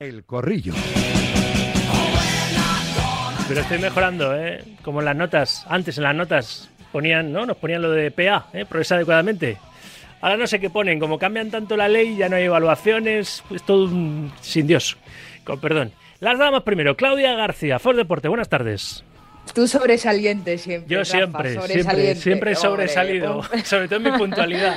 [0.00, 0.74] El corrillo.
[3.48, 4.62] Pero estoy mejorando, ¿eh?
[4.84, 5.66] Como en las notas.
[5.68, 7.44] Antes en las notas ponían, ¿no?
[7.44, 8.64] Nos ponían lo de PA, ¿eh?
[8.64, 9.56] Progresa adecuadamente.
[10.20, 11.00] Ahora no sé qué ponen.
[11.00, 13.42] Como cambian tanto la ley, ya no hay evaluaciones.
[13.48, 14.96] Pues todo un sin Dios.
[15.42, 15.90] Con perdón.
[16.20, 16.96] Las damas primero.
[16.96, 18.28] Claudia García, For Deporte.
[18.28, 19.02] Buenas tardes.
[19.52, 20.94] Tú sobresaliente siempre.
[20.94, 22.20] Yo Rafa, siempre, siempre, sobresaliente.
[22.20, 23.38] siempre he sobresalido.
[23.38, 23.60] hombre.
[23.64, 24.76] Sobre todo en mi puntualidad.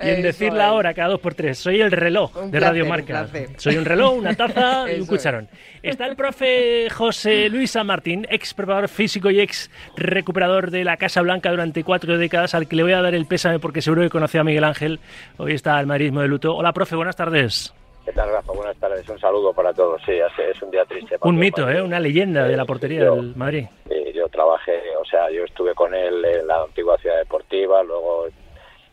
[0.00, 0.72] Y en Eso decir la es.
[0.72, 1.58] hora cada dos por tres.
[1.58, 3.06] Soy el reloj Un de placer, Radio un Marca.
[3.06, 3.48] placer.
[3.56, 5.08] Soy un reloj, una taza y un Eso es.
[5.08, 5.48] cucharón.
[5.82, 10.96] Está el profe José Luis San Martín, ex preparador físico y ex recuperador de la
[10.96, 14.02] Casa Blanca durante cuatro décadas, al que le voy a dar el pésame porque seguro
[14.02, 15.00] que conoció a Miguel Ángel.
[15.38, 16.54] Hoy está el madridismo de luto.
[16.56, 17.72] Hola, profe, buenas tardes.
[18.04, 18.52] ¿Qué tal, Rafa?
[18.52, 19.08] Buenas tardes.
[19.08, 20.00] Un saludo para todos.
[20.06, 21.18] Sí, es un día triste.
[21.18, 21.78] para Un mito, Madrid.
[21.78, 21.82] ¿eh?
[21.82, 23.66] una leyenda de la portería Yo- del Madrid.
[23.88, 28.26] Sí, yo trabajé, o sea, yo estuve con él en la antigua ciudad deportiva, luego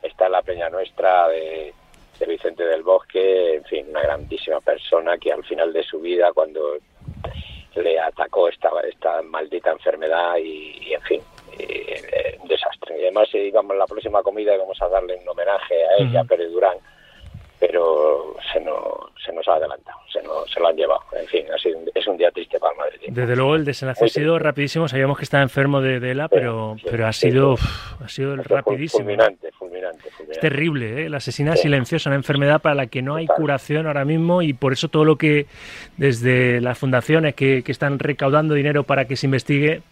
[0.04, 1.74] está la Peña Nuestra de,
[2.20, 6.32] de Vicente del Bosque, en fin, una grandísima persona que al final de su vida,
[6.34, 6.78] cuando
[7.76, 11.22] le atacó esta, esta maldita enfermedad y, y, en fin,
[11.58, 12.98] y, eh, un desastre.
[13.00, 16.20] Y además íbamos a la próxima comida y vamos a darle un homenaje a ella,
[16.22, 16.28] Ujú.
[16.28, 16.78] Pérez Durán,
[17.60, 18.84] pero se nos,
[19.26, 21.02] se nos ha adelantado, se, nos, se lo han llevado.
[21.14, 23.00] En fin, ha sido un- es un día triste para el Madrid.
[23.08, 24.88] Desde luego el desenlace ha sido rapidísimo.
[24.88, 27.64] Sabíamos que estaba enfermo de, de ELA, Sí, pero, sí, pero ha sido, sí.
[27.64, 29.04] uf, ha sido rapidísimo.
[29.04, 29.52] Fulminante.
[30.34, 31.10] Es terrible, ¿eh?
[31.10, 34.74] la asesina silenciosa, una enfermedad para la que no hay curación ahora mismo y por
[34.74, 35.46] eso todo lo que
[35.98, 39.84] desde las fundaciones que, que están recaudando dinero para que se investigue,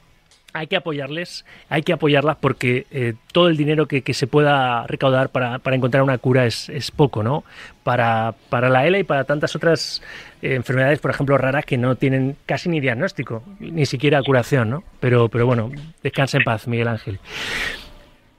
[0.53, 4.86] hay que apoyarles, hay que apoyarlas porque eh, todo el dinero que, que se pueda
[4.88, 7.44] recaudar para, para encontrar una cura es, es poco, ¿no?
[7.83, 10.02] Para, para la ELA y para tantas otras
[10.42, 14.83] eh, enfermedades, por ejemplo, raras que no tienen casi ni diagnóstico, ni siquiera curación, ¿no?
[15.00, 15.72] Pero, pero bueno,
[16.03, 17.20] descansa en paz, Miguel Ángel.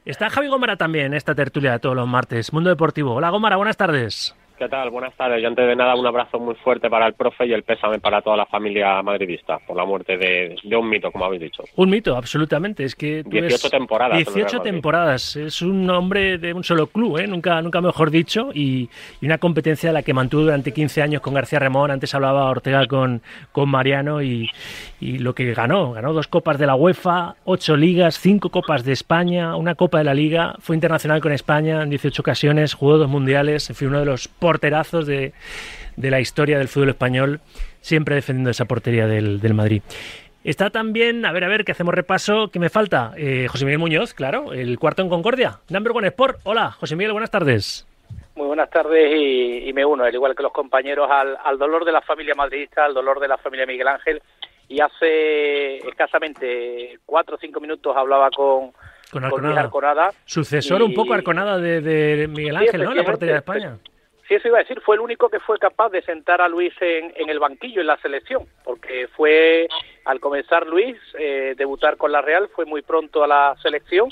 [0.04, 2.52] Está Javi Gómara también en esta tertulia de todos los martes.
[2.52, 3.14] Mundo Deportivo.
[3.14, 4.34] Hola Gómara, buenas tardes.
[4.58, 4.90] ¿Qué tal?
[4.90, 5.42] Buenas tardes.
[5.42, 8.22] Y antes de nada, un abrazo muy fuerte para el profe y el pésame para
[8.22, 11.64] toda la familia madridista por la muerte de, de un mito, como habéis dicho.
[11.74, 12.84] Un mito, absolutamente.
[12.84, 14.70] Es que tú 18 ves- temporadas en el 18 Real Madrid.
[14.72, 15.36] temporadas.
[15.36, 17.26] Es un hombre de un solo club, ¿eh?
[17.26, 18.50] nunca, nunca mejor dicho.
[18.54, 18.88] Y,
[19.20, 21.90] y una competencia de la que mantuvo durante 15 años con García Ramón.
[21.90, 24.48] Antes hablaba Ortega con, con Mariano y,
[25.00, 25.90] y lo que ganó.
[25.92, 30.04] Ganó dos copas de la UEFA, ocho ligas, cinco copas de España, una copa de
[30.04, 30.54] la Liga.
[30.60, 33.72] Fue internacional con España en 18 ocasiones, jugó dos mundiales.
[33.74, 35.32] Fue uno de los porterazos de,
[35.96, 37.40] de la historia del fútbol español,
[37.80, 39.82] siempre defendiendo esa portería del, del Madrid.
[40.42, 42.48] Está también, a ver, a ver, que hacemos repaso.
[42.52, 43.12] ¿Qué me falta?
[43.16, 45.60] Eh, José Miguel Muñoz, claro, el cuarto en Concordia.
[45.68, 46.40] Number One Sport.
[46.42, 47.86] Hola, José Miguel, buenas tardes.
[48.34, 51.84] Muy buenas tardes y, y me uno, al igual que los compañeros, al, al dolor
[51.84, 54.20] de la familia madridista, al dolor de la familia Miguel Ángel.
[54.68, 58.72] Y hace escasamente cuatro o cinco minutos hablaba con,
[59.12, 60.10] Con Arconada.
[60.24, 62.90] Sucesor Y- un poco Arconada de, de Miguel Sí, Ángel, ¿no?
[62.92, 63.38] En la portería de.
[63.40, 63.76] España.
[64.34, 67.12] Eso iba a decir, fue el único que fue capaz de sentar a Luis en,
[67.16, 69.68] en el banquillo en la selección, porque fue
[70.04, 74.08] al comenzar Luis, eh, debutar con la Real, fue muy pronto a la selección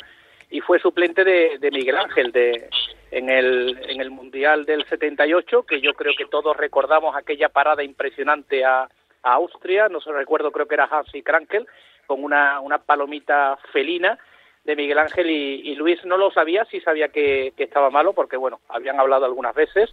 [0.51, 2.69] y fue suplente de, de Miguel Ángel de,
[3.11, 7.83] en, el, en el Mundial del 78, que yo creo que todos recordamos aquella parada
[7.83, 8.89] impresionante a,
[9.23, 11.67] a Austria, no se recuerdo, creo que era Hansi Krankel,
[12.07, 14.19] con una, una palomita felina
[14.65, 18.37] de Miguel Ángel y, Luis no lo sabía, sí sabía que, que estaba malo porque
[18.37, 19.91] bueno, habían hablado algunas veces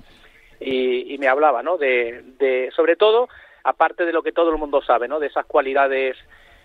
[0.60, 1.78] y, me hablaba, ¿no?
[1.78, 3.30] De, sobre todo,
[3.64, 5.20] aparte de lo que todo el mundo sabe, ¿no?
[5.20, 6.18] De esas cualidades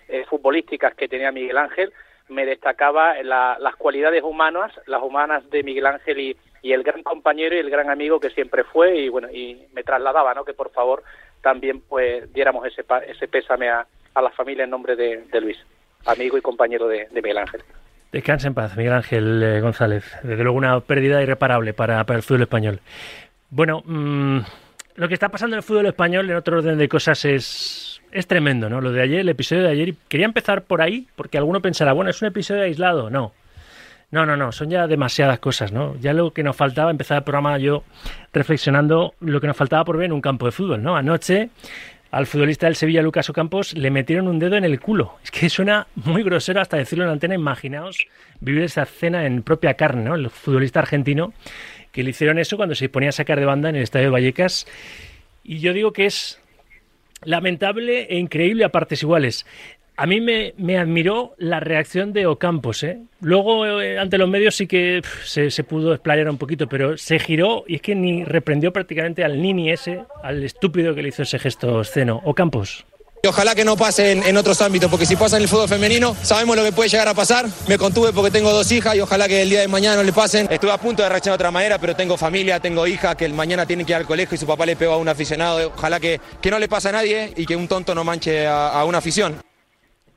[0.08, 1.92] eh, futbolísticas que tenía Miguel Ángel,
[2.28, 7.56] me destacaba la- las cualidades humanas, las humanas de Miguel Ángel y, el gran compañero
[7.56, 10.44] y el gran amigo que siempre fue y bueno, y me trasladaba, ¿no?
[10.44, 11.02] Que por favor
[11.42, 13.84] también pues diéramos ese, ese pésame a,
[14.14, 15.58] a la familia en nombre de, de Luis,
[16.06, 17.62] amigo y compañero de Miguel Ángel.
[18.12, 20.04] Descansa en paz, Miguel Ángel eh, González.
[20.22, 22.80] Desde luego una pérdida irreparable para, para el fútbol español.
[23.48, 24.38] Bueno, mm,
[24.96, 28.26] lo que está pasando en el fútbol español en otro orden de cosas es, es
[28.26, 28.82] tremendo, ¿no?
[28.82, 32.10] Lo de ayer, el episodio de ayer, quería empezar por ahí, porque alguno pensará, bueno,
[32.10, 33.08] es un episodio aislado.
[33.08, 33.32] No.
[34.10, 35.96] No, no, no, son ya demasiadas cosas, ¿no?
[35.98, 37.82] Ya lo que nos faltaba, empezar el programa yo
[38.34, 40.96] reflexionando lo que nos faltaba por ver en un campo de fútbol, ¿no?
[40.96, 41.48] Anoche
[42.12, 45.16] al futbolista del Sevilla, Lucas Ocampos, le metieron un dedo en el culo.
[45.24, 47.34] Es que suena muy grosero hasta decirlo en antena.
[47.34, 47.96] Imaginaos
[48.38, 50.14] vivir esa escena en propia carne, ¿no?
[50.14, 51.32] El futbolista argentino
[51.90, 54.10] que le hicieron eso cuando se ponía a sacar de banda en el estadio de
[54.10, 54.66] Vallecas.
[55.42, 56.38] Y yo digo que es
[57.24, 59.46] lamentable e increíble a partes iguales.
[59.96, 62.82] A mí me, me admiró la reacción de Ocampos.
[62.82, 63.00] ¿eh?
[63.20, 67.18] Luego, eh, ante los medios sí que se, se pudo explayar un poquito, pero se
[67.18, 71.22] giró y es que ni reprendió prácticamente al nini ese, al estúpido que le hizo
[71.22, 72.20] ese gesto esceno.
[72.24, 72.84] Ocampos.
[73.24, 76.56] Ojalá que no pase en, otros ámbitos, porque si pasa en el fútbol femenino, sabemos
[76.56, 77.46] lo que puede llegar a pasar.
[77.68, 80.12] Me contuve porque tengo dos hijas y ojalá que el día de mañana no le
[80.12, 80.48] pasen.
[80.50, 83.32] Estuve a punto de reaccionar de otra manera, pero tengo familia, tengo hijas que el
[83.32, 85.72] mañana tienen que ir al colegio y su papá le pegó a un aficionado.
[85.76, 88.70] Ojalá que, que no le pase a nadie y que un tonto no manche a,
[88.70, 89.36] a una afición.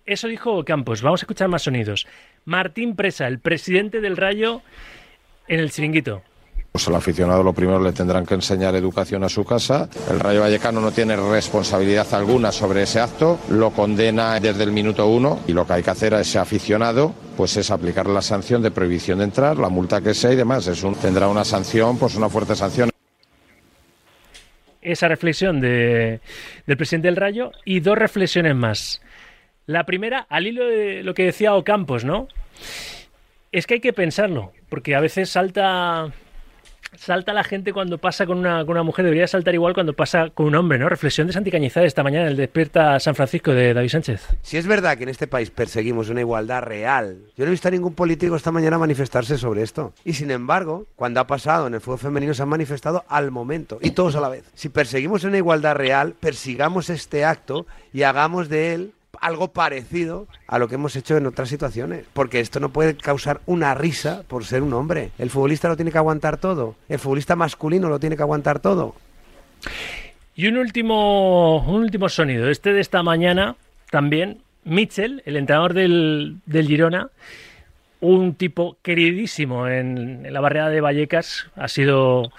[0.06, 1.02] Eso dijo Campos.
[1.02, 2.06] Vamos a escuchar más sonidos.
[2.46, 4.62] Martín Presa, el presidente del Rayo,
[5.48, 6.22] en el chiringuito.
[6.72, 9.90] Pues al aficionado lo primero le tendrán que enseñar educación a su casa.
[10.12, 15.07] El Rayo Vallecano no tiene responsabilidad alguna sobre ese acto, lo condena desde el minuto
[15.07, 18.62] uno y lo que hay que hacer a ese aficionado pues es aplicar la sanción
[18.62, 20.68] de prohibición de entrar, la multa que sea y demás.
[20.68, 22.90] Es un, tendrá una sanción, pues una fuerte sanción.
[24.81, 26.19] Esa reflexión de,
[26.68, 29.01] del presidente del Rayo y dos reflexiones más.
[29.66, 32.28] La primera, al hilo de lo que decía Ocampos, ¿no?
[33.52, 36.12] Es que hay que pensarlo, porque a veces salta
[36.98, 40.30] salta la gente cuando pasa con una, con una mujer, debería saltar igual cuando pasa
[40.30, 40.88] con un hombre, ¿no?
[40.90, 44.28] Reflexión de Santi Cañizares esta mañana en el Despierta San Francisco de David Sánchez.
[44.42, 47.68] Si es verdad que en este país perseguimos una igualdad real, yo no he visto
[47.68, 49.94] a ningún político esta mañana manifestarse sobre esto.
[50.04, 53.80] Y sin embargo, cuando ha pasado en el fútbol femenino se han manifestado al momento
[53.82, 54.46] y todos a la vez.
[54.54, 58.94] Si perseguimos una igualdad real, persigamos este acto y hagamos de él
[59.25, 62.06] algo parecido a lo que hemos hecho en otras situaciones.
[62.13, 65.12] Porque esto no puede causar una risa por ser un hombre.
[65.18, 66.75] El futbolista lo tiene que aguantar todo.
[66.89, 68.95] El futbolista masculino lo tiene que aguantar todo.
[70.36, 72.50] Y un último, un último sonido.
[72.50, 73.56] Este de esta mañana
[73.89, 74.42] también.
[74.63, 77.10] Mitchell, el entrenador del, del Girona,
[78.01, 82.31] un tipo queridísimo en, en la barrera de Vallecas, ha sido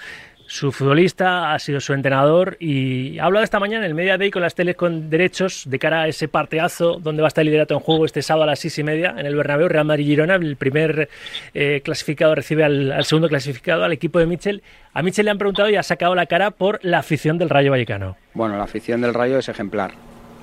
[0.47, 4.31] su futbolista, ha sido su entrenador y ha hablado esta mañana en el Media Day
[4.31, 7.49] con las teles con derechos de cara a ese parteazo donde va a estar el
[7.49, 10.37] liderato en juego este sábado a las seis y media en el Bernabéu, Real Madrid-Girona,
[10.37, 11.09] el primer
[11.53, 14.63] eh, clasificado recibe al, segundo clasificado, al equipo de Michel.
[14.95, 17.71] A Michel le han preguntado y ha sacado la cara por la afición del Rayo
[17.71, 18.17] Vallecano.
[18.35, 19.93] Bueno, la afición del Rayo es ejemplar.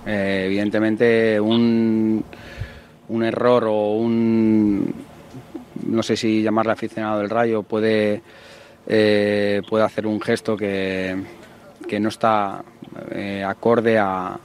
[0.05, 2.25] Eh, evidentemente un,
[3.07, 4.94] un error o un,
[5.85, 8.21] no sé si llamarle aficionado del Rayo puede
[8.88, 11.15] eh, puede hacer un gesto que,
[12.00, 12.63] no está
[13.12, 14.39] eh, acorde a,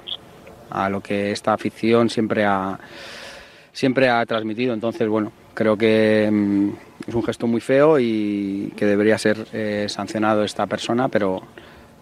[0.70, 2.78] a, lo que esta afición siempre ha,
[3.72, 4.74] siempre ha transmitido.
[4.74, 6.70] Entonces, bueno, creo que mm,
[7.08, 11.42] es un gesto muy feo y que debería ser eh, sancionado esta persona, pero,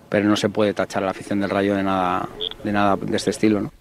[0.09, 2.29] pero no se puede tachar a la afición del Rayo de nada
[2.65, 3.61] de, nada de este estilo.
[3.61, 3.73] ¿no?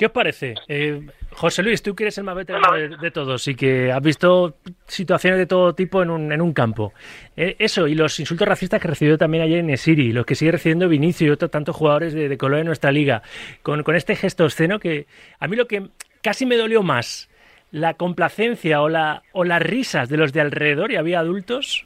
[0.00, 0.54] ¿Qué os parece?
[0.66, 4.54] Eh, José Luis, tú que eres el más veterano de, todos y que has visto
[4.86, 6.94] situaciones de todo tipo en un, campo.
[7.36, 10.52] Eh, eso, y los insultos racistas que recibió también ayer en Esiri, los que sigue
[10.52, 13.20] recibiendo Vinicio y otros tantos jugadores de, color en nuestra liga,
[13.60, 15.04] con, este gesto esceno que
[15.38, 15.88] a mí lo que
[16.22, 17.28] casi me dolió más,
[17.70, 21.84] la complacencia o, la, o las risas de los de alrededor, y había adultos,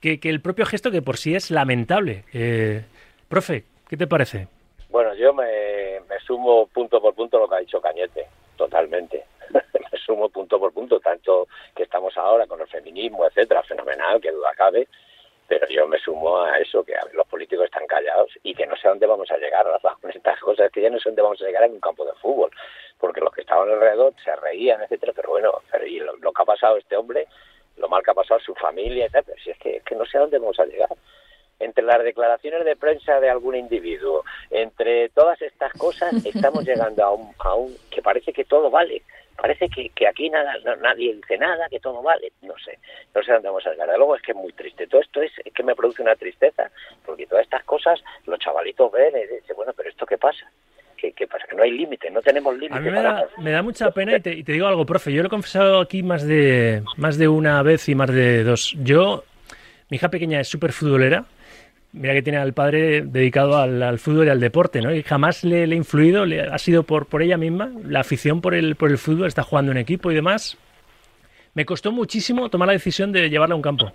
[0.00, 2.24] que, el propio gesto que por sí es lamentable.
[2.34, 2.82] Eh,
[3.26, 4.48] profe, ¿qué te parece?
[4.90, 5.87] Bueno, yo me
[6.20, 8.26] sumo punto por punto lo que ha dicho Cañete,
[8.56, 9.24] totalmente.
[9.52, 14.32] me sumo punto por punto, tanto que estamos ahora con el feminismo, etcétera, fenomenal, que
[14.32, 14.88] duda cabe,
[15.46, 18.88] pero yo me sumo a eso, que los políticos están callados y que no sé
[18.88, 19.66] dónde vamos a llegar,
[20.00, 22.12] con estas cosas, que ya no sé dónde vamos a llegar en un campo de
[22.14, 22.50] fútbol,
[22.98, 25.52] porque los que estaban alrededor se reían, etcétera, pero bueno,
[25.86, 27.26] y lo, que ha pasado a este hombre,
[27.78, 30.04] lo mal que ha pasado a su familia, etcétera, si es que, es que no
[30.04, 30.90] sé a dónde vamos a llegar
[31.60, 37.12] entre las declaraciones de prensa de algún individuo, entre todas estas cosas, estamos llegando a
[37.12, 39.02] un, a un que parece que todo vale.
[39.36, 42.32] Parece que, que aquí nada, nadie dice nada, que todo vale.
[42.42, 42.76] No sé,
[43.14, 43.88] no sé dónde vamos a llegar.
[43.96, 44.88] Luego es que es muy triste.
[44.88, 46.68] Todo esto es, que me produce una tristeza,
[47.06, 50.50] porque todas estas cosas los chavalitos ven y dicen, bueno, pero ¿esto qué pasa?
[50.96, 51.46] ¿Qué, qué pasa?
[51.48, 52.78] Que no hay límite, no tenemos límite.
[52.78, 55.12] A mí me, da, me da, mucha pena y te, y te, digo algo, profe.
[55.12, 58.74] Yo lo he confesado aquí más de, más de una vez y más de dos.
[58.82, 59.22] Yo,
[59.88, 61.24] mi hija pequeña es súper futbolera
[61.92, 64.94] mira que tiene al padre dedicado al, fútbol y al deporte, ¿no?
[64.94, 68.54] Y jamás le, ha influido, le, ha sido por, por ella misma, la afición por
[68.54, 70.56] el, por el fútbol, está jugando en equipo y demás.
[71.54, 73.92] Me costó muchísimo tomar la decisión de llevarla a un campo.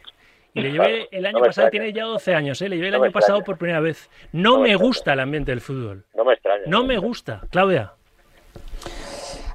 [0.55, 2.69] Y le llevé el año pasado, tiene ya 12 años, ¿eh?
[2.69, 4.09] le llevé el año pasado por primera vez.
[4.31, 6.05] No, me, gusta el ambiente del fútbol.
[6.13, 6.63] No me extraña.
[6.67, 7.41] No me gusta.
[7.49, 7.93] Claudia.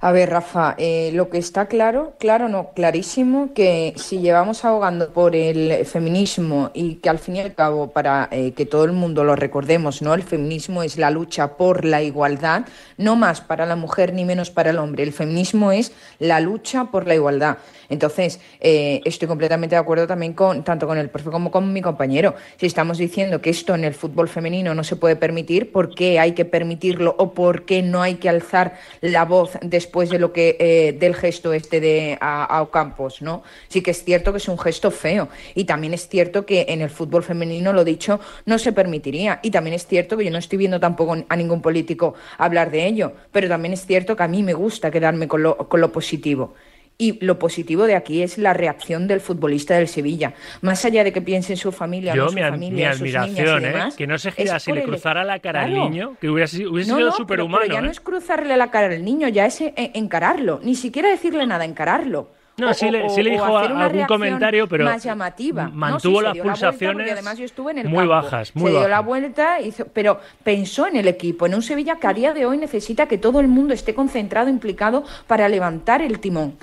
[0.00, 5.12] A ver, Rafa, eh, lo que está claro, claro no, clarísimo, que si llevamos ahogando
[5.12, 8.92] por el feminismo y que al fin y al cabo, para eh, que todo el
[8.92, 10.14] mundo lo recordemos, ¿no?
[10.14, 12.64] El feminismo es la lucha por la igualdad,
[12.96, 15.02] no más para la mujer ni menos para el hombre.
[15.02, 15.90] El feminismo es
[16.20, 17.58] la lucha por la igualdad.
[17.88, 21.82] Entonces, eh, estoy completamente de acuerdo también con tanto con el profe como con mi
[21.82, 22.36] compañero.
[22.56, 26.20] Si estamos diciendo que esto en el fútbol femenino no se puede permitir, ¿por qué
[26.20, 30.18] hay que permitirlo o por qué no hay que alzar la voz después después de
[30.18, 33.42] lo que eh, del gesto este de a, a Ocampos, ¿no?
[33.68, 36.82] Sí que es cierto que es un gesto feo y también es cierto que en
[36.82, 40.36] el fútbol femenino lo dicho no se permitiría y también es cierto que yo no
[40.36, 44.28] estoy viendo tampoco a ningún político hablar de ello, pero también es cierto que a
[44.28, 46.52] mí me gusta quedarme con lo, con lo positivo.
[47.00, 50.34] Y lo positivo de aquí es la reacción del futbolista del Sevilla.
[50.62, 53.02] Más allá de que piense en su familia, Yo, no su mi, familia, mi sus
[53.02, 53.68] niñas y admiración, ¿eh?
[53.68, 56.64] demás, Que no se es girase y le cruzara la cara al niño, que hubiese
[56.64, 57.62] No, sido no, superhumano.
[57.62, 57.92] pero ya no ¿eh?
[57.92, 60.58] es cruzarle la cara al niño, ya es eh, encararlo.
[60.64, 62.30] Ni siquiera decirle nada, encararlo.
[62.56, 65.66] No, O- sí le, sí le dijo algún comentario, pero más llamativa.
[65.68, 68.10] No, mantuvo sí, las dio la pulsaciones además yo estuve en el muy campo.
[68.10, 71.94] bajas, muy se dio la vuelta, hizo- pero pensó en el equipo, en un Sevilla
[72.00, 76.02] que a día de hoy necesita que todo el mundo esté concentrado, implicado para levantar
[76.02, 76.56] el timón.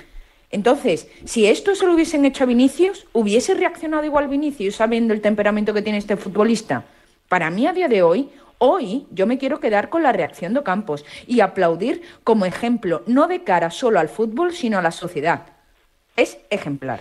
[0.56, 5.20] Entonces, si esto se lo hubiesen hecho a Vinicius, ¿hubiese reaccionado igual Vinicius sabiendo el
[5.20, 6.86] temperamento que tiene este futbolista?
[7.28, 10.62] Para mí, a día de hoy, hoy yo me quiero quedar con la reacción de
[10.62, 15.42] Campos y aplaudir como ejemplo, no de cara solo al fútbol, sino a la sociedad.
[16.16, 17.00] Es ejemplar.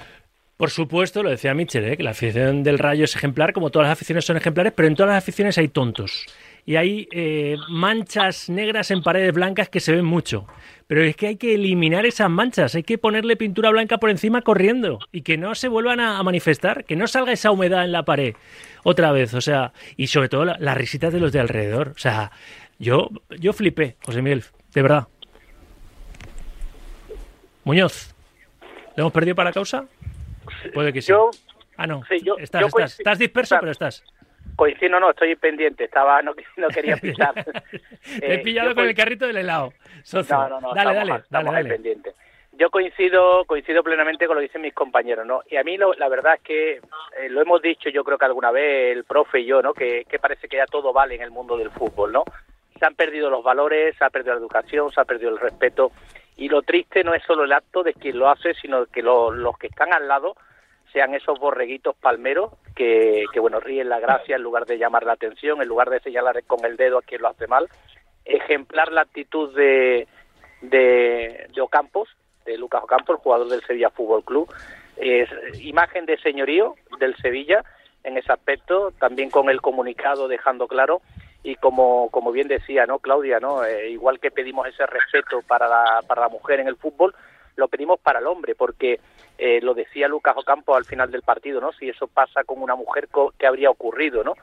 [0.58, 1.96] Por supuesto, lo decía Mitchell, ¿eh?
[1.96, 4.96] que la afición del Rayo es ejemplar, como todas las aficiones son ejemplares, pero en
[4.96, 6.26] todas las aficiones hay tontos.
[6.68, 10.48] Y hay eh, manchas negras en paredes blancas que se ven mucho.
[10.88, 14.42] Pero es que hay que eliminar esas manchas, hay que ponerle pintura blanca por encima
[14.42, 17.92] corriendo y que no se vuelvan a, a manifestar, que no salga esa humedad en
[17.92, 18.36] la pared
[18.84, 19.34] otra vez.
[19.34, 21.94] O sea, y sobre todo la- las risitas de los de alrededor.
[21.96, 22.32] O sea,
[22.80, 24.44] yo, yo flipé, José Miguel,
[24.74, 25.08] de verdad.
[27.64, 28.14] Muñoz,
[28.96, 29.86] ¿le hemos perdido para la causa?
[30.74, 31.10] Puede que sí.
[31.10, 31.32] Yo,
[31.78, 32.04] ah, no.
[32.10, 33.62] sí, yo- estás, yo estás, estás disperso, claro.
[33.62, 34.04] pero estás.
[34.56, 37.34] Coincido, no, no, estoy pendiente, estaba, no, no quería pisar.
[37.34, 37.52] Te
[38.22, 39.74] he Eh, pillado con el carrito del helado.
[40.04, 40.36] Socio.
[40.38, 41.70] No, no, no, dale, estamos, dale, estamos dale, ahí dale.
[41.76, 42.16] pendientes.
[42.58, 45.42] Yo coincido, coincido plenamente con lo que dicen mis compañeros, ¿no?
[45.52, 48.24] Y a mí lo- la verdad es que eh, lo hemos dicho, yo creo que
[48.24, 49.74] alguna vez el profe y yo, ¿no?
[49.74, 52.24] Que, que parece que ya todo vale en el mundo del fútbol, ¿no?
[52.80, 55.92] Se han perdido los valores, se ha perdido la educación, se ha perdido el respeto.
[56.38, 59.32] Y lo triste no es solo el acto de quien lo hace, sino que lo-
[59.32, 60.36] los que están al lado
[60.96, 65.62] sean esos borreguitos palmeros que, bueno, ríen la gracia en lugar de llamar la atención,
[65.62, 67.68] en lugar de señalar con el dedo a quien lo hace mal.
[68.24, 70.08] Ejemplar la actitud de,
[70.62, 72.08] de, de Ocampos,
[72.46, 74.48] de Lucas Ocampos, el jugador del Sevilla Fútbol Club.
[75.60, 77.66] Imagen de señorío del Sevilla
[78.06, 81.02] en ese aspecto, también con el comunicado dejando claro
[81.44, 85.68] y como, como bien decía no Claudia no Eh, igual que pedimos ese respeto para
[85.68, 87.14] la, para la mujer en el fútbol
[87.56, 89.00] lo pedimos para el hombre porque
[89.38, 92.76] eh, lo decía Lucas Ocampo al final del partido no si eso pasa con una
[92.76, 93.08] mujer
[93.38, 94.34] qué habría ocurrido no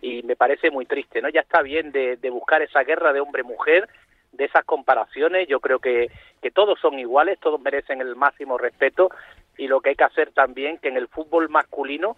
[0.00, 3.20] y me parece muy triste no ya está bien de, de buscar esa guerra de
[3.20, 3.88] hombre mujer
[4.36, 5.48] de esas comparaciones.
[5.48, 6.10] Yo creo que
[6.42, 9.10] que todos son iguales todos merecen el máximo respeto.
[9.56, 12.16] Y lo que hay que hacer también que en el fútbol masculino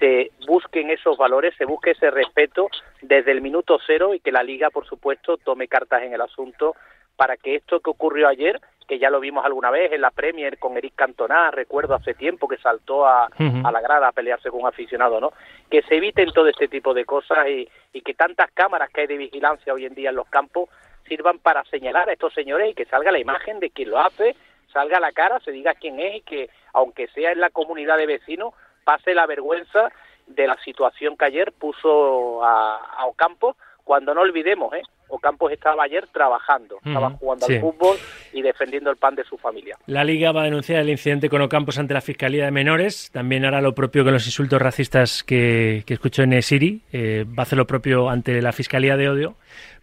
[0.00, 2.68] se busquen esos valores, se busque ese respeto
[3.02, 6.74] desde el minuto cero y que la liga, por supuesto, tome cartas en el asunto
[7.22, 10.58] para que esto que ocurrió ayer, que ya lo vimos alguna vez en la Premier
[10.58, 14.66] con Eric Cantona, recuerdo hace tiempo que saltó a, la grada a pelearse con un
[14.66, 15.32] aficionado, ¿no?
[15.70, 19.06] Que se eviten todo este tipo de cosas y, y que tantas cámaras que hay
[19.06, 20.68] de vigilancia hoy en día en los campos
[21.06, 24.34] sirvan para señalar a estos señores y que salga la imagen de quien lo hace,
[24.72, 28.06] salga la cara, se diga quién es y que, aunque sea en la comunidad de
[28.06, 28.52] vecinos,
[28.82, 29.92] pase la vergüenza
[30.26, 34.82] de la situación que ayer puso a, a Ocampo, cuando no olvidemos, ¿eh?
[35.14, 37.56] Ocampos estaba ayer trabajando, estaba jugando sí.
[37.56, 37.98] al fútbol
[38.32, 39.76] y defendiendo el pan de su familia.
[39.86, 43.10] La Liga va a denunciar el incidente con Ocampos ante la Fiscalía de Menores.
[43.12, 46.80] También hará lo propio con los insultos racistas que, que escuchó en Siri.
[46.94, 49.34] Eh, va a hacer lo propio ante la Fiscalía de Odio.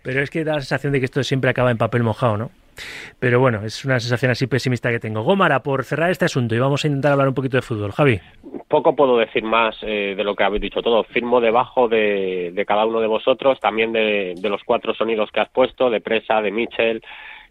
[0.02, 2.52] Pero es que da la sensación de que esto siempre acaba en papel mojado, ¿no?
[3.20, 5.22] Pero bueno, es una sensación así pesimista que tengo.
[5.24, 7.92] Gómara, por cerrar este asunto, y vamos a intentar hablar un poquito de fútbol.
[7.92, 8.20] Javi.
[8.68, 11.04] Poco puedo decir más eh, de lo que habéis dicho todo.
[11.04, 15.50] Firmo debajo de, de cada uno de vosotros, también de, los cuatro sonidos que has
[15.50, 17.02] puesto, de Presa, de Mitchell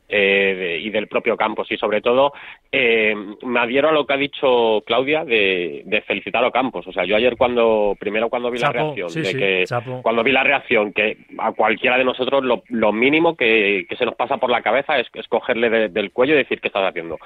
[0.08, 1.70] eh, de- y del propio Campos.
[1.70, 2.32] Y sobre todo,
[2.72, 6.86] eh, me adhiero a lo que ha dicho Claudia de, de felicitar a Campos.
[6.86, 10.00] O sea, yo ayer cuando, primero cuando vi la reacción, sí, de sí, que chapo.
[10.02, 14.04] cuando vi la reacción, que a cualquiera de nosotros lo, lo mínimo que, que se
[14.06, 16.84] nos pasa por la cabeza es, es cogerle de- del cuello y decir qué estás
[16.88, 17.18] haciendo.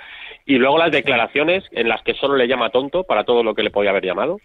[0.47, 3.63] Y luego las declaraciones en las que solo le llama tonto para todo lo que
[3.63, 4.39] le podía haber llamado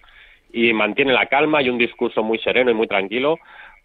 [0.53, 3.37] y mantiene la calma y un discurso muy sereno y muy tranquilo.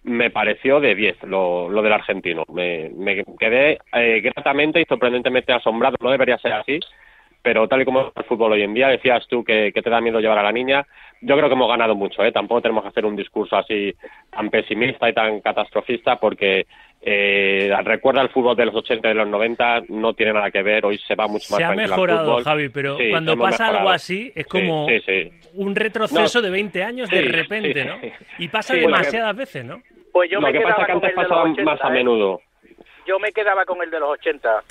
[0.05, 2.45] Me pareció de 10 lo, lo del argentino.
[2.53, 5.97] Me, me quedé eh, gratamente y sorprendentemente asombrado.
[6.01, 6.81] No debería ser así,
[7.43, 9.91] pero tal y como es el fútbol hoy en día, decías tú que, que te
[9.91, 10.87] da miedo llevar a la niña.
[11.21, 12.33] Yo creo que hemos ganado mucho, ¿eh?
[12.33, 13.95] Tampoco tenemos que hacer un discurso así
[14.31, 16.67] tan pesimista y tan catastrofista porque
[17.01, 20.63] eh, recuerda el fútbol de los 80 y de los 90, no tiene nada que
[20.63, 22.45] ver, hoy se va mucho más Se ha mejorado, fútbol.
[22.45, 25.31] Javi, pero Sí, cuando pasa algo así es como sí, sí.
[25.55, 26.43] un retroceso No.
[26.43, 27.89] de 20 años Sí, de repente, sí.
[27.89, 27.99] ¿no?
[28.39, 29.81] Y pasa demasiadas veces, ¿no?
[30.13, 31.93] Pues yo lo me que pasa es que antes pasaba 80, más a ¿eh?
[31.93, 32.41] menudo.
[33.07, 34.63] Yo me quedaba con el de los 80.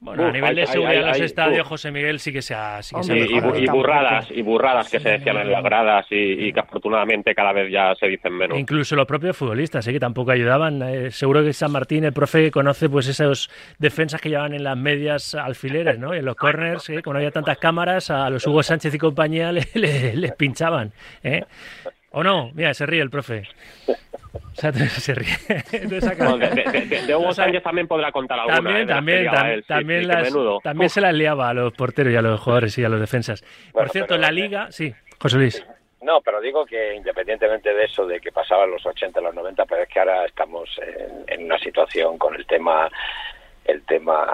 [0.00, 2.94] Bueno, a nivel de seguridad en los estadios, José Miguel sí que se ha, sí
[2.94, 3.58] que se ha y, mejorado.
[3.58, 7.52] y burradas, y burradas que se decían en las gradas y, y que afortunadamente cada
[7.52, 8.56] vez ya se dicen menos.
[8.56, 9.92] Incluso los propios futbolistas, ¿eh?
[9.92, 10.80] que tampoco ayudaban.
[10.82, 14.76] Eh, seguro que San Martín, el profe, conoce pues esos defensas que llevaban en las
[14.76, 16.14] medias alfileres, ¿no?
[16.14, 17.02] Y en los corners, ¿eh?
[17.02, 20.92] como no había tantas cámaras, a los Hugo Sánchez y compañía le- le- les pinchaban.
[21.24, 21.44] ¿eh?
[22.10, 22.50] ¿O no?
[22.54, 23.42] Mira, se ríe el profe.
[23.86, 25.28] O sea, se ríe.
[26.18, 28.56] No, de, de- de- de Hugo O sea, Sánchez también podrá contar alguna.
[28.56, 28.84] También, ¿eh?
[28.86, 32.16] las también, tam- él, también, sí, las- también se las liaba a los porteros y
[32.16, 33.42] a los jugadores y a los defensas.
[33.72, 35.66] Por cierto, pero- la liga, sí, José Luis.
[36.00, 39.82] No, pero digo que independientemente de eso, de que pasaban los 80, los 90, pero
[39.82, 42.88] es que ahora estamos en, en una situación con el tema
[43.68, 44.26] el tema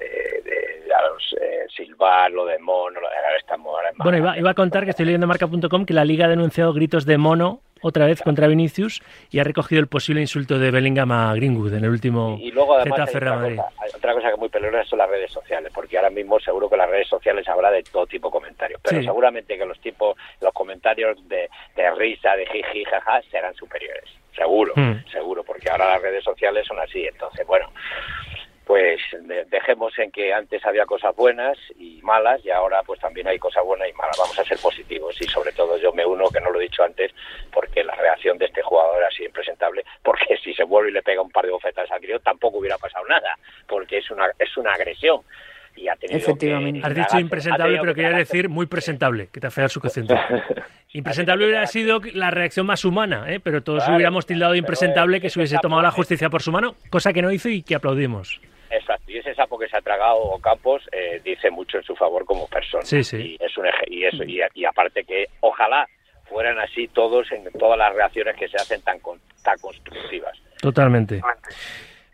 [0.00, 3.98] de, de, ya los, eh, silbar, lo de mono, lo de, ahora estamos ahora en
[3.98, 7.04] Bueno, iba, iba a contar que estoy leyendo marca.com que la liga ha denunciado gritos
[7.06, 11.32] de mono otra vez contra Vinicius y ha recogido el posible insulto de Bellingham a
[11.34, 14.38] Greenwood en el último Y luego además hay otra, cosa, hay otra cosa que es
[14.40, 17.70] muy peligrosa son las redes sociales, porque ahora mismo seguro que las redes sociales habrá
[17.70, 19.06] de todo tipo de comentarios, pero Sí.
[19.06, 24.72] seguramente que los tipos, los comentarios de, de risa, de jiji, jaja, serán superiores, seguro,
[24.74, 25.04] Hmm.
[25.12, 27.70] seguro, porque ahora las redes sociales son así, entonces bueno,
[28.68, 33.26] pues de- dejemos en que antes había cosas buenas y malas y ahora pues también
[33.26, 34.16] hay cosas buenas y malas.
[34.18, 36.82] Vamos a ser positivos y sobre todo yo me uno, que no lo he dicho
[36.84, 37.10] antes,
[37.50, 41.02] porque la reacción de este jugador ha sido impresentable, porque si se vuelve y le
[41.02, 44.54] pega un par de bofetadas al crío tampoco hubiera pasado nada, porque es una, es
[44.58, 45.22] una agresión.
[45.74, 46.80] Y ha tenido Efectivamente.
[46.80, 50.12] que Has dicho impresentable, pero que quería decir muy presentable, que te dar su cociente.
[50.92, 53.38] Impresentable hubiera sido la reacción más humana, ¿eh?
[53.40, 56.42] pero todos Claro, hubiéramos tildado de impresentable es- que se hubiese tomado la justicia por
[56.42, 58.40] su mano, cosa que no hizo y que aplaudimos.
[58.70, 62.24] Exacto, y ese sapo que se ha tragado Campos eh, dice mucho en su favor
[62.24, 62.84] como persona.
[62.84, 63.16] Sí, sí.
[63.40, 65.88] Y, es un eje- y, eso, y, y aparte que ojalá
[66.28, 70.36] fueran así todos en todas las reacciones que se hacen tan, con- tan constructivas.
[70.60, 71.22] Totalmente.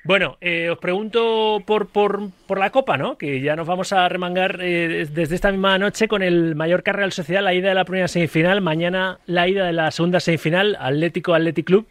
[0.07, 3.17] Bueno, eh, os pregunto por, por, por la Copa, ¿no?
[3.17, 7.11] Que ya nos vamos a remangar eh, desde esta misma noche con el Mallorca Real
[7.11, 11.33] Sociedad, la ida de la primera semifinal, mañana la ida de la segunda semifinal, Atlético
[11.35, 11.89] Athletic Club.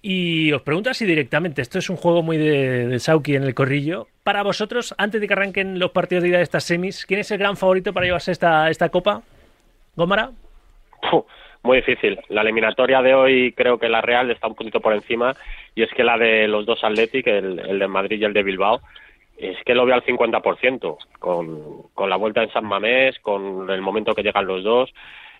[0.00, 4.06] Y os pregunto así directamente, esto es un juego muy de, Sauki en el corrillo.
[4.22, 7.30] Para vosotros, antes de que arranquen los partidos de ida de estas semis, ¿quién es
[7.30, 9.22] el gran favorito para llevarse esta, esta Copa?
[9.96, 10.30] ¿Gómara?
[11.62, 12.20] Muy difícil.
[12.28, 15.34] La eliminatoria de hoy creo que la Real está un poquito por encima
[15.74, 18.44] y es que la de los dos Athletic, el, el de Madrid y el de
[18.44, 18.80] Bilbao,
[19.38, 23.80] es que lo veo al 50%, con, con la vuelta en San Mamés, con el
[23.80, 24.92] momento que llegan los dos.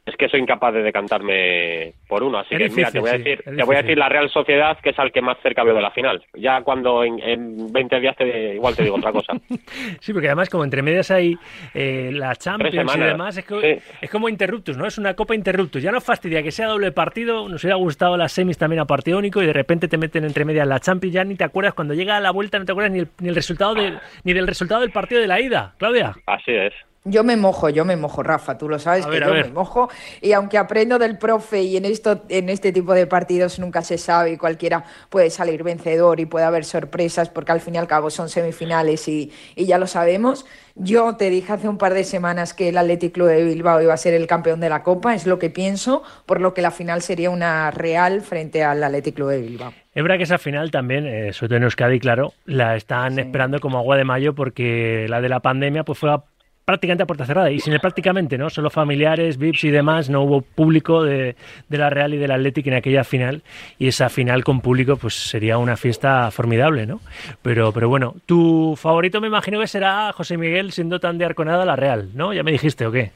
[0.09, 3.19] Es que soy incapaz de decantarme por uno, así Es que mira, te voy a
[3.19, 5.75] decir, te voy a decir la Real Sociedad, que es al que más cerca veo
[5.75, 6.23] de la final.
[6.35, 9.35] Ya cuando en, en 20 días te, igual te digo otra cosa.
[10.01, 11.35] Sí, porque además como entre medias hay
[11.75, 13.79] eh, la Champions y demás, es, Sí.
[14.01, 14.87] es como interruptus, ¿no?
[14.87, 15.83] Es una copa interruptus.
[15.83, 19.19] Ya nos fastidia que sea doble partido, nos hubiera gustado las semis también a partido
[19.19, 21.95] único y de repente te meten entre medias la Champions, ya ni te acuerdas, cuando
[21.95, 24.81] llega la vuelta no te acuerdas ni, el, ni el resultado de- ni del resultado
[24.81, 25.75] del partido de la ida.
[25.79, 26.15] Claudia.
[26.27, 26.73] Así es.
[27.11, 29.53] Yo me mojo, yo me mojo, Rafa, tú lo sabes A que ver, yo me
[29.53, 29.89] mojo
[30.21, 33.99] y aunque aprendo del profe y en esto en este tipo de partidos nunca se
[33.99, 37.87] sabe y cualquiera puede salir vencedor y puede haber sorpresas porque al fin y al
[37.87, 40.47] cabo son semifinales y, y ya lo sabemos.
[40.75, 43.93] Yo te dije hace un par de semanas que el Athletic Club de Bilbao iba
[43.95, 46.71] a ser el campeón de la Copa, es lo que pienso, por lo que la
[46.71, 49.73] final sería una real frente al Athletic Club de Bilbao.
[49.93, 53.21] Es verdad que esa final también, eh, sobre todo en Euskadi, claro, la están Sí.
[53.23, 56.23] esperando como agua de mayo porque la de la pandemia pues fue a-
[56.69, 58.51] prácticamente a puerta cerrada y sin el prácticamente, ¿no?
[58.51, 61.35] Solo familiares, VIPs y demás, no hubo público de,
[61.67, 63.41] de la Real y del Athletic en aquella final
[63.79, 67.01] y esa final con público pues sería una fiesta formidable, ¿no?
[67.41, 71.65] Pero, pero bueno, tu favorito me imagino que será José Miguel siendo tan de Arconada
[71.65, 72.35] la Real, ¿no?
[72.35, 73.13] ¿Ya me dijiste o qué?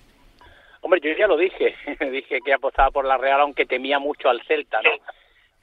[0.81, 1.75] Hombre, yo ya lo dije,
[2.11, 4.93] dije que apostaba por la Real, aunque temía mucho al Celta, ¿no?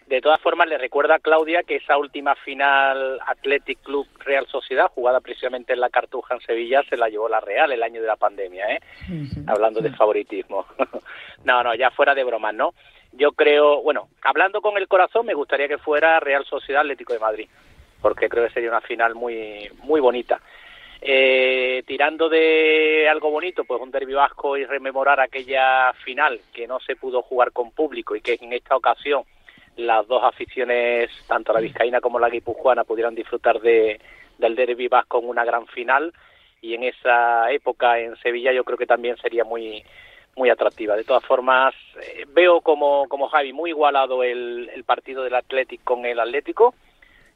[0.10, 4.88] De todas formas, le recuerda a Claudia que esa última final Athletic Club Real Sociedad,
[4.88, 8.08] jugada precisamente en la Cartuja en Sevilla, se la llevó la Real el año de
[8.08, 8.80] la pandemia, ¿eh?
[9.46, 10.66] Hablando de favoritismo.
[11.44, 12.74] no, no, ya fuera de bromas, ¿no?
[13.12, 17.20] Yo creo, bueno, hablando con el corazón, me gustaría que fuera Real Sociedad Atlético de
[17.20, 17.48] Madrid,
[18.02, 20.42] porque creo que sería una final muy, muy bonita.
[21.02, 26.80] Eh, tirando de algo bonito, pues un derbi vasco y rememorar aquella final que no
[26.80, 29.24] se pudo jugar con público y que en esta ocasión
[29.80, 34.00] las dos aficiones, tanto la vizcaína como la guipuzcoana, pudieran disfrutar de,
[34.38, 36.14] del derbi vasco en una gran final
[36.62, 39.84] y en esa época en Sevilla yo creo que también sería muy
[40.36, 40.96] muy atractiva.
[40.96, 45.84] De todas formas, eh, veo como, como Javi muy igualado el, el partido del Athletic
[45.84, 46.76] con el Atlético.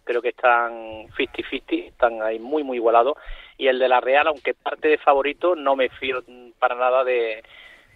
[0.05, 3.17] Creo que están 50-50, están ahí muy, muy igualados.
[3.57, 6.23] Y el de la Real, aunque parte de favorito, no me fío
[6.59, 7.43] para nada de,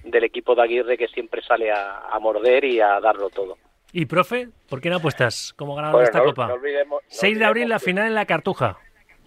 [0.04, 3.58] del equipo de Aguirre que siempre sale a morder y a darlo todo.
[3.94, 6.48] Y profe, ¿por qué no apuestas como ganador de esta no- copa?
[6.48, 8.78] no olvidemos- no 6 de abril la que- final en la Cartuja.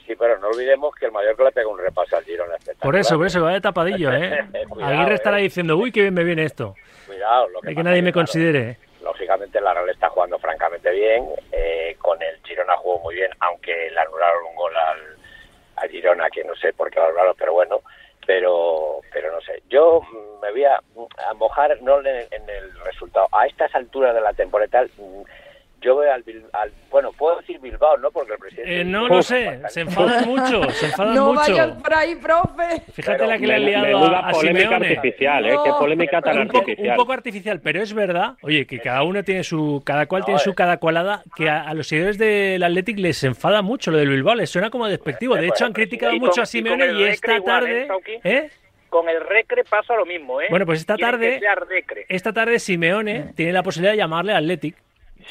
[0.06, 2.56] Sí, pero no olvidemos que el Mallorca le pega un repaso al Girona.
[2.80, 4.40] Por eso, por eso, va de tapadillo, ¿eh?
[4.68, 5.42] Cuidado, Aguirre estará eh.
[5.42, 6.74] diciendo, uy, qué bien me viene esto.
[7.06, 8.78] Cuidado, lo que Hay que nadie me claro, considere.
[9.02, 13.72] lógicamente la Real está jugando francamente bien, eh, con el Girona jugó muy bien, aunque
[13.90, 14.98] le anularon un gol al,
[15.76, 17.80] al Girona, que no sé por qué lo anularon, pero bueno,
[18.26, 19.62] pero pero no sé.
[19.68, 20.00] Yo
[20.42, 20.80] me voy a,
[21.28, 23.26] a mojar no en, en el resultado.
[23.32, 25.22] A estas alturas de la temporada mm,
[25.82, 28.10] yo veo al, Bil- al bueno, puedo decir Bilbao, ¿no?
[28.10, 28.80] Porque el presidente...
[28.82, 31.40] Eh, no lo sé, se enfadan mucho, se enfadan No mucho.
[31.52, 32.82] vayas por ahí, profe.
[32.92, 34.86] Fíjate la que le han liado Menuda a, a polémica Simeone.
[34.96, 35.56] artificial, ¿eh?
[35.64, 36.96] Qué polémica tan un poco, un artificial.
[36.96, 40.52] poco artificial, pero es verdad, oye, que cada uno tiene su, cada cual tiene su
[40.54, 44.34] cada cualada, que a, a los seguidores del Athletic les enfada mucho lo del Bilbao,
[44.34, 45.34] les suena como despectivo.
[45.36, 48.12] De hecho, han criticado mucho a Simeone y esta tarde, ¿eh, Sauki?
[48.22, 48.50] ¿eh?
[48.90, 50.46] Con el Recre pasa lo mismo, ¿eh?
[50.50, 51.40] Bueno, pues esta tarde-.
[52.08, 54.76] Esta tarde Simeone tiene la posibilidad de llamarle Athletic.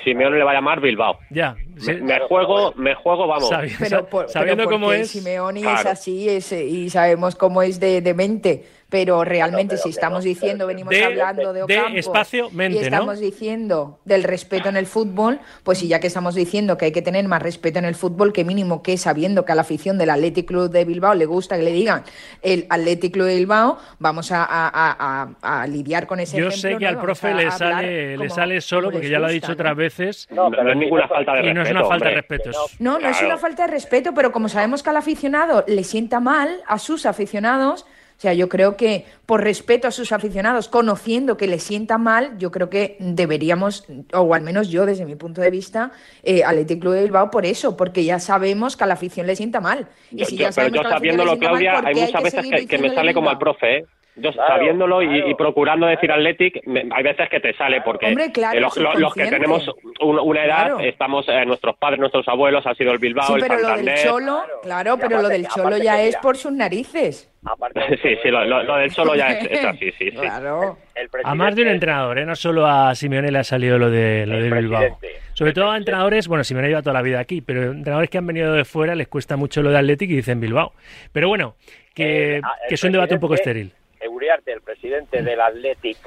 [0.04, 1.20] Simeone le va a llamar Bilbao.
[1.30, 1.56] Ya,
[2.02, 3.50] Me, juego, me juego, vamos.
[3.50, 5.10] sabi- Pero, sa- por- sabiendo pero cómo es.
[5.12, 5.90] Simeone es Claro.
[5.90, 8.64] así es, eh, y sabemos cómo es de, de mente.
[8.90, 12.80] Pero realmente, pero- si estamos pero- diciendo, venimos De- hablando de de Ocampo espacio, mente,
[12.80, 13.22] y estamos ¿no?
[13.22, 17.04] diciendo del respeto en el fútbol, pues y ya que estamos diciendo que hay que
[17.04, 20.10] tener más respeto en el fútbol, que mínimo que sabiendo que a la afición del
[20.10, 22.04] Athletic Club de Bilbao le gusta que le digan
[22.42, 26.48] el Athletic Club de Bilbao, vamos a, a- a- a- a lidiar con ese Yo
[26.48, 26.90] ejemplo, sé que ¿no?
[26.90, 29.54] al profe le sale, le sale solo, porque ya lo ha dicho ¿no?
[29.54, 30.28] otras veces.
[30.32, 32.50] No, no es ninguna falta de Y no es una respeto, falta de respeto.
[32.50, 35.84] es- No, no es una falta de respeto, pero como sabemos que al aficionado le
[35.84, 37.86] sienta mal, a sus aficionados,
[38.20, 42.38] o sea, yo creo que por respeto a sus aficionados, conociendo que le sienta mal,
[42.38, 45.92] yo creo que deberíamos, o al menos yo desde mi punto de vista,
[46.24, 49.38] eh, Athletic Club de Bilbao por eso, porque ya sabemos que a la afición le
[49.38, 49.88] sienta mal.
[50.12, 52.24] Y Yo- si yo- ya pero sabemos yo sabiéndolo, mal, Claudia, ¿por hay muchas que
[52.24, 53.86] veces que, que me sale como al profe, ¿eh?
[54.18, 55.38] Yo Claro, sabiéndolo y- y, claro.
[55.38, 59.00] procurando decir Athletic, me- hay veces que te sale porque Hombre, claro, eh, los, los-
[59.00, 59.66] los que tenemos
[60.02, 60.80] un- una edad, Claro.
[60.82, 63.96] estamos, eh, nuestros padres, nuestros abuelos, ha sido el Bilbao, Sí, el pero lo del
[64.04, 67.29] cholo, claro, pero lo del cholo ya es mira, por sus narices.
[67.46, 70.12] Aparte de Sí, sí, lo, lo- lo del cholo ya es, es así, sí, sí.
[70.12, 70.78] Claro.
[70.96, 72.26] el A más de un entrenador, ¿eh?
[72.26, 75.00] no solo a Simeone le ha salido lo de, lo de Bilbao.
[75.34, 78.28] Sobre todo a entrenadores, bueno, Simeone lleva toda la vida aquí, pero entrenadores que han
[78.28, 80.74] venido de fuera les cuesta mucho lo de Athletic y dicen Bilbao.
[81.14, 81.56] Pero bueno,
[81.94, 83.72] que, Eh, ah, el que es un debate un poco estéril.
[84.02, 85.98] Euriarte, el presidente del Athletic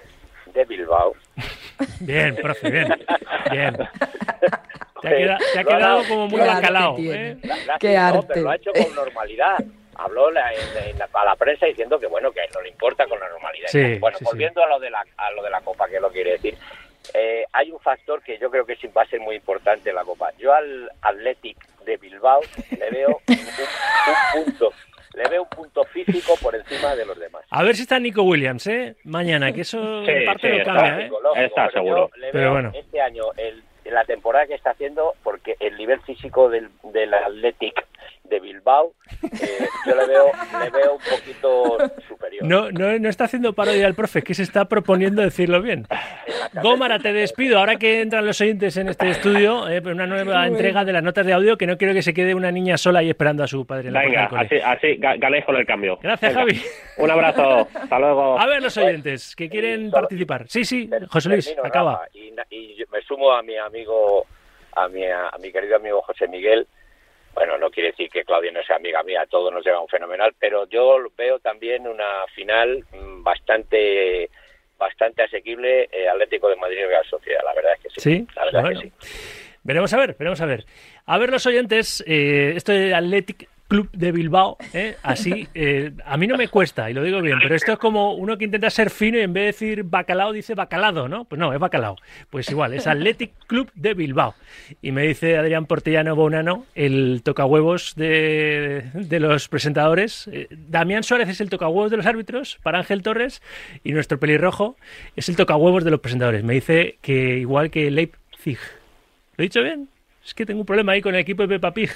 [0.55, 1.15] de Bilbao.
[2.01, 2.89] Bien, profe, bien.
[3.51, 3.75] Bien.
[5.01, 6.97] Te ha, queda- te ha ha quedado dado- como muy bacalao.
[6.99, 7.37] ¿eh?
[7.81, 8.27] Qué no, arte.
[8.29, 9.57] pero lo ha hecho con normalidad.
[9.97, 12.61] Habló la- en- en la- a la prensa diciendo que bueno que a él no
[12.63, 13.69] le importa con la normalidad.
[13.69, 14.31] Sí, bueno, sí, sí.
[14.31, 16.57] volviendo a lo de la a lo de la copa, que lo quiere decir.
[17.15, 19.97] eh, hay un factor que yo creo que sí va a ser muy importante en
[19.97, 20.31] la copa.
[20.39, 24.73] Yo al Athletic de Bilbao le veo un, un punto,
[25.15, 27.45] le veo un punto físico por encima de los demás.
[27.51, 28.95] A ver si está Nico Williams, ¿eh?
[29.03, 30.75] Mañana, que eso Sí, en parte sí, lo está.
[30.75, 31.09] cambia, ¿eh?
[31.09, 32.11] Lógico, Está pero seguro.
[32.15, 32.71] yo le Pero veo bueno.
[32.73, 37.85] este año el, la temporada que está haciendo, porque el nivel físico del, del Athletic
[38.33, 40.25] de Bilbao, eh, yo le veo,
[40.63, 42.45] le veo un poquito superior.
[42.45, 45.87] No, no, no está haciendo parodia al profe, es que se está proponiendo decirlo bien.
[46.63, 47.59] Gómara, te despido.
[47.59, 51.27] Ahora que entran los oyentes en este estudio, eh, una nueva entrega de las notas
[51.27, 53.67] de audio, que no quiero que se quede una niña sola ahí esperando a su
[53.67, 54.93] padre en la Venga, puerta del así, cole.
[54.93, 55.99] así ga- ganéis con el cambio.
[56.03, 56.41] Gracias, Venga.
[56.55, 56.63] Javi.
[56.99, 58.41] Un abrazo, hasta luego.
[58.41, 60.47] A ver los oyentes que quieren participar.
[60.49, 62.03] Sí, sí, José Luis, acaba.
[62.15, 64.27] Y, y me sumo a mi amigo,
[64.75, 66.67] a mi, a mi querido amigo José Miguel.
[67.35, 70.35] Bueno, no quiere decir que Claudia no sea amiga mía, todo nos lleva un fenomenal,
[70.39, 74.31] pero yo veo también una final mm, bastante
[74.79, 78.01] bastante asequible eh, Atlético de Madrid y Real Sociedad, la verdad es que sí.
[78.01, 78.81] Sí, la verdad bueno.
[78.81, 79.53] es que sí.
[79.65, 80.65] Veremos a ver, veremos a ver.
[81.07, 84.97] A ver los oyentes, eh, esto de Athletic Club de Bilbao, ¿eh?
[85.03, 88.13] así, eh, a mí no me cuesta, y lo digo bien, pero esto es como
[88.13, 91.25] uno que intenta ser fino y en vez de decir bacalao dice bacalado, ¿no?
[91.25, 91.97] Pues no, es bacalao.
[92.29, 94.35] Pues igual, es Athletic Club de Bilbao.
[94.83, 100.29] Y me dice Adrián Portellano Bonano, el tocahuevos de, de los presentadores.
[100.31, 103.41] eh, Damián Suárez es el tocahuevos de los árbitros para Ángel Torres
[103.85, 104.77] y nuestro pelirrojo
[105.17, 106.45] es el tocahuevos de los presentadores.
[106.45, 108.59] Me dice que igual que Leipzig.
[109.39, 109.89] ¿Lo he dicho bien?
[110.25, 111.91] Es que tengo un problema ahí con el equipo de Peppa Pig.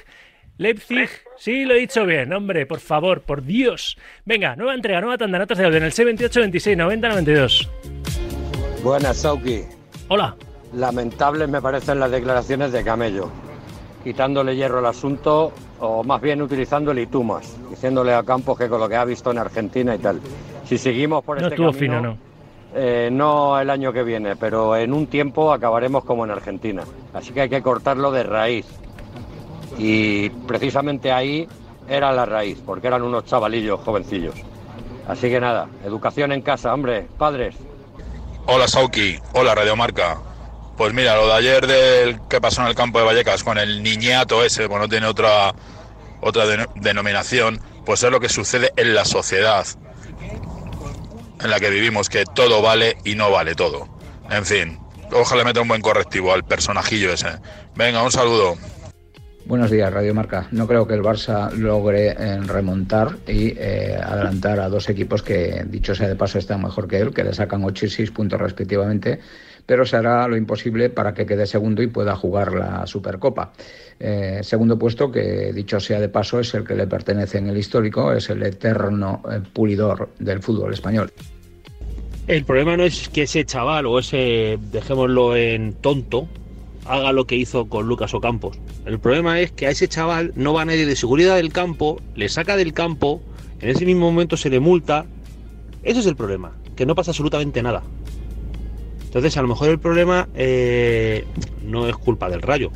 [0.59, 3.99] Leipzig, sí, lo he dicho bien, hombre, por favor, por Dios.
[4.25, 7.71] Venga, nueva entrega, nueva tanda, notas de audio en el C28, 26, 90, 92.
[8.83, 9.63] Buenas, Sauki.
[10.09, 10.35] Hola.
[10.73, 13.31] Lamentables me parecen las declaraciones de Camello,
[14.03, 18.81] quitándole hierro al asunto o más bien utilizando el itumas, diciéndole a Campos que con
[18.81, 20.21] lo que ha visto en Argentina y tal.
[20.65, 22.19] Si seguimos por No este estuvo camino, fino, ¿no?
[22.75, 26.83] eh, no el año que viene, pero en un tiempo acabaremos como en Argentina.
[27.13, 28.67] Así que hay que cortarlo de raíz.
[29.79, 31.47] Y precisamente ahí
[31.89, 34.35] era la raíz, porque eran unos chavalillos jovencillos.
[35.07, 37.55] Así que nada, educación en casa, hombre, padres.
[38.47, 40.19] Hola Sauki, hola Radiomarca.
[40.77, 43.83] Pues mira, lo de ayer del que pasó en el campo de Vallecas con el
[43.83, 45.55] niñato ese, pues no tiene otra
[46.21, 49.67] otra denominación, pues es lo que sucede en la sociedad
[51.41, 53.89] en la que vivimos, que todo vale y no vale todo.
[54.31, 54.79] En fin,
[55.13, 57.39] ojalá meta un buen correctivo al personajillo ese.
[57.75, 58.57] Venga, un saludo.
[59.47, 60.49] Buenos días, Radio Marca.
[60.51, 65.65] No creo que el Barça logre eh, remontar y eh, adelantar a dos equipos que,
[65.69, 68.41] dicho sea de paso, están mejor que él, que le sacan 8 y 6 puntos
[68.41, 69.21] respectivamente,
[69.65, 73.53] pero se hará lo imposible para que quede segundo y pueda jugar la Supercopa.
[74.01, 77.57] Eh, segundo puesto, que dicho sea de paso, es el que le pertenece en el
[77.57, 81.13] histórico, es el eterno pulidor del fútbol español.
[82.27, 86.27] El problema no es que ese chaval o ese, dejémoslo en tonto,
[86.89, 88.59] haga lo que hizo con Lucas Ocampos.
[88.85, 92.29] El problema es que a ese chaval no va nadie de seguridad del campo, le
[92.29, 93.21] saca del campo,
[93.61, 95.07] en ese mismo momento se le multa.
[95.83, 97.83] Ese es el problema, que no pasa absolutamente nada.
[99.05, 101.25] Entonces a lo mejor el problema eh,
[101.65, 102.71] no es culpa del rayo,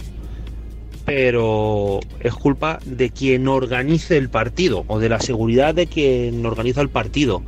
[1.05, 6.81] pero es culpa de quien organice el partido o de la seguridad de quien organiza
[6.81, 7.42] el partido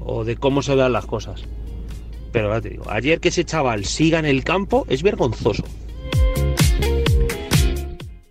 [0.00, 1.44] o de cómo se vean las cosas.
[2.32, 5.64] Pero ya te digo, ayer que ese chaval siga en el campo es vergonzoso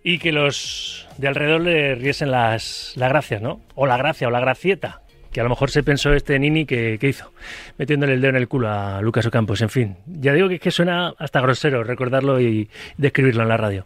[0.08, 3.60] y que los de alrededor le riesen las, las gracias, ¿no?
[3.74, 6.96] O la gracia o la gracieta, que a lo mejor se pensó este Nini que,
[7.02, 7.32] hizo,
[7.76, 9.62] metiéndole el dedo en el culo a Lucas Ocampos.
[9.62, 13.56] En fin, ya digo que es que suena hasta grosero recordarlo y describirlo en la
[13.56, 13.84] radio.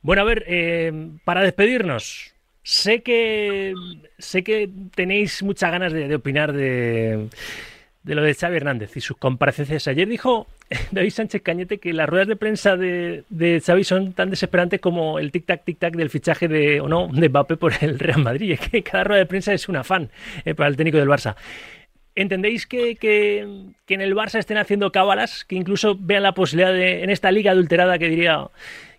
[0.00, 0.92] Bueno, a ver, eh,
[1.24, 3.74] para despedirnos, sé que
[4.16, 7.30] sé que tenéis muchas ganas de opinar de
[8.08, 9.86] de lo de Xavi Hernández y sus comparecencias.
[9.86, 10.46] Ayer dijo
[10.92, 15.18] David Sánchez Cañete que las ruedas de prensa de, de Xavi son tan desesperantes como
[15.18, 18.52] el tic-tac, tic-tac del fichaje de, o no, de Mbappé por el Real Madrid.
[18.58, 20.08] Es que cada rueda de prensa es un afán
[20.46, 21.36] eh, para el técnico del Barça.
[22.14, 25.44] ¿Entendéis que, que, en el Barça estén haciendo cábalas?
[25.44, 28.48] Que incluso vean la posibilidad de, en esta liga adulterada que diría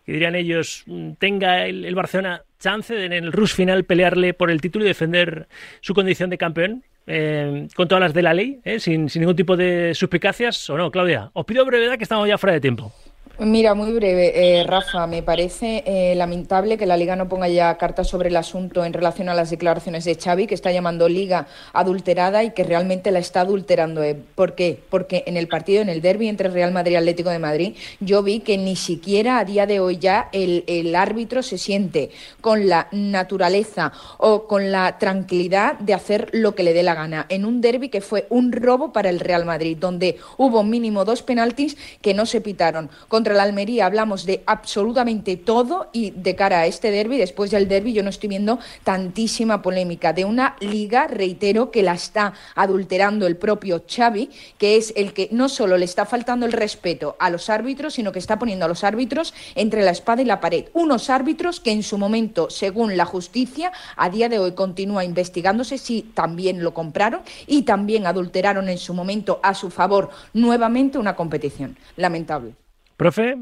[0.05, 0.85] que dirían ellos,
[1.17, 4.87] tenga el, el Barcelona chance de en el rush final pelearle por el título y
[4.87, 5.47] defender
[5.81, 6.83] su condición de campeón?
[7.11, 10.77] Eh, con todas las de la ley, eh, sin, sin ningún tipo de suspicacias, ¿o
[10.77, 11.31] no, Claudia?
[11.33, 12.93] Os pido brevedad que estamos ya fuera de tiempo.
[13.41, 17.77] Mira, muy breve, eh, Rafa, me parece eh, lamentable que la Liga no ponga ya
[17.77, 21.47] cartas sobre el asunto en relación a las declaraciones de Xavi, que está llamando Liga
[21.71, 24.03] adulterada y que realmente la está adulterando.
[24.03, 24.17] Eh.
[24.35, 24.77] ¿Por qué?
[24.89, 28.23] Porque en el partido, en el derby entre Real Madrid y Atlético de Madrid, yo
[28.23, 32.67] vi que ni siquiera a día de hoy ya el, el árbitro se siente con
[32.67, 37.25] la naturaleza o con la tranquilidad de hacer lo que le dé la gana.
[37.29, 41.23] En un derby que fue un robo para el Real Madrid, donde hubo mínimo dos
[41.23, 42.89] penaltis que no se pitaron.
[43.07, 47.67] Contra la Almería hablamos de absolutamente todo y de cara a este derby, después del
[47.67, 53.27] derby, yo no estoy viendo tantísima polémica de una liga, reitero, que la está adulterando
[53.27, 57.29] el propio Xavi, que es el que no solo le está faltando el respeto a
[57.29, 60.65] los árbitros, sino que está poniendo a los árbitros entre la espada y la pared.
[60.73, 65.77] Unos árbitros que en su momento, según la justicia, a día de hoy continúa investigándose
[65.77, 71.15] si también lo compraron y también adulteraron en su momento a su favor nuevamente una
[71.15, 71.77] competición.
[71.95, 72.68] Lamentable.
[72.99, 73.33] ¿Profe?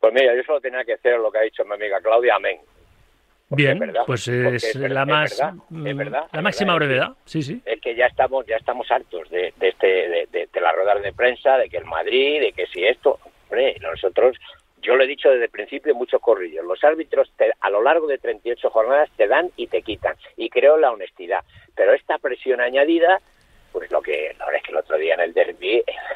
[0.00, 2.58] Pues mira, yo solo tenía que hacer lo que ha dicho mi amiga Claudia, amén.
[3.50, 7.62] Bien, pues es, la más la máxima brevedad, sí, sí.
[7.64, 11.58] Es que ya estamos ya estamos hartos de, este de, de, las ruedas de prensa,
[11.58, 14.36] de que el Madrid, de que si esto, hombre, nosotros
[14.80, 16.64] yo lo he dicho desde el principio muchos corrillos.
[16.64, 20.16] Los árbitros a lo largo de 38 jornadas te dan y te quitan.
[20.36, 21.44] Y creo la honestidad.
[21.76, 23.20] Pero esta presión añadida
[23.72, 26.11] pues lo que, la verdad es que el otro día en el derby, es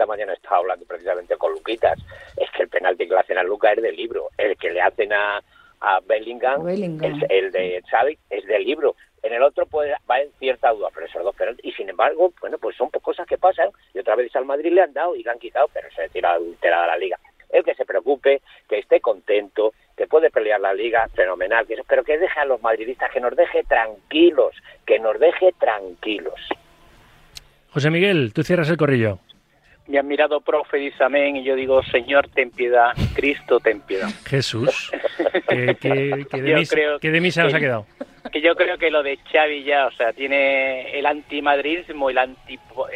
[0.00, 1.98] esta mañana estaba hablando precisamente con Luquitas,
[2.34, 4.80] es que el penalti que le hacen a Luca es del libro, el que le
[4.80, 5.42] hacen a,
[5.78, 8.96] a Bellingham, el de Xavi, es del libro.
[9.22, 12.32] En el otro pues va en cierta duda, pero esos dos penaltis, y sin embargo,
[12.40, 15.22] bueno, pues son cosas que pasan, y otra vez al Madrid le han dado y
[15.22, 17.18] le han quitado, pero se tira adulterada la liga.
[17.50, 22.16] El que se preocupe, que esté contento, que puede pelear la liga, fenomenal, pero que
[22.16, 26.40] deje a los madridistas, que nos deje tranquilos, que nos deje tranquilos.
[27.74, 29.18] José Miguel, tú cierras el corrillo.
[29.90, 34.08] Me han mirado profe, dice amén, y yo digo, Señor, ten piedad, Cristo, ten piedad.
[34.24, 34.92] Jesús,
[35.48, 37.86] que, de, mí, se nos ha quedado.
[38.30, 42.28] Que yo creo que lo de Xavi ya, o sea, tiene el antimadridismo y la,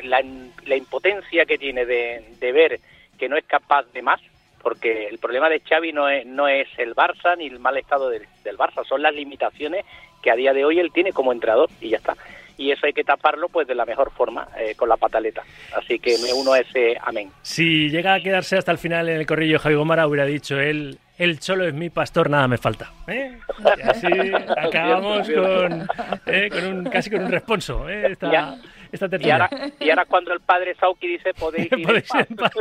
[0.04, 2.78] la, impotencia que tiene de, de ver
[3.18, 4.20] que no es capaz de más,
[4.62, 8.08] porque el problema de Xavi no es, no es el Barça ni el mal estado
[8.08, 9.84] del, del Barça, son las limitaciones
[10.22, 12.14] que a día de hoy él tiene como entrenador y ya está
[12.56, 15.42] y eso hay que taparlo pues de la mejor forma, eh, con la pataleta.
[15.76, 17.30] Así que me uno a ese amén.
[17.42, 20.98] Si llega a quedarse hasta el final en el corrillo, Javi Gomara hubiera dicho él,
[21.18, 22.92] el cholo es mi pastor, nada me falta.
[23.06, 23.38] ¿eh?
[23.58, 24.06] Y así
[24.56, 25.88] acabamos con,
[26.26, 27.88] eh, con un, casi con un responso.
[27.88, 28.56] Esta,
[28.94, 32.20] esta Y ahora, y ahora cuando el padre Sauki dice podéis ir en Podéis paz.
[32.20, 32.52] ir en paz.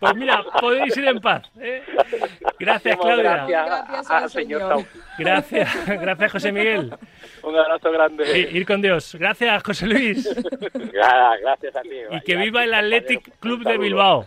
[0.00, 1.42] Pues mira, podéis ir en paz.
[1.60, 1.82] ¿eh?
[2.58, 3.46] Gracias, Claudia.
[3.46, 4.68] Gracias, Gracias al señor señor.
[4.84, 4.98] Sauki.
[5.18, 6.94] Gracias, gracias, José Miguel.
[7.42, 8.38] Un abrazo grande.
[8.38, 9.14] I- Ir con Dios.
[9.18, 10.28] Gracias, José Luis.
[10.94, 11.88] Nada, gracias a ti.
[12.10, 14.26] Y que viva el Athletic Club de Bilbao.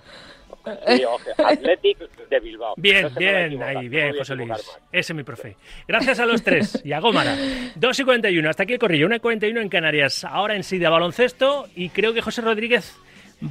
[1.38, 1.97] Athletic
[2.30, 2.73] de Bilbao.
[2.78, 4.51] Bien, No bien, ahí, bien, José Luis.
[4.91, 5.56] Ese es mi profe.
[5.88, 7.36] Gracias a los tres y a Gómara.
[7.75, 9.06] 2 y 41, hasta aquí el corrillo.
[9.08, 10.23] 1 y 41 en Canarias.
[10.23, 12.95] Ahora en sí de baloncesto y creo que José Rodríguez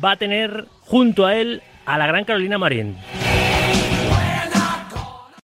[0.04, 2.96] va a tener junto a él a la gran Carolina Marín.